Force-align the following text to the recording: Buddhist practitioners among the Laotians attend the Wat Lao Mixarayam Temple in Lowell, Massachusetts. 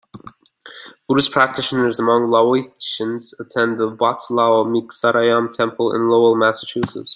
Buddhist 1.07 1.31
practitioners 1.31 1.99
among 1.99 2.27
the 2.31 2.35
Laotians 2.35 3.39
attend 3.39 3.77
the 3.77 3.89
Wat 3.89 4.19
Lao 4.31 4.63
Mixarayam 4.63 5.51
Temple 5.55 5.93
in 5.93 6.09
Lowell, 6.09 6.33
Massachusetts. 6.35 7.09